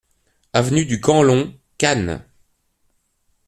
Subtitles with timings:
[0.53, 2.25] Avenue du Camp Long, Cannes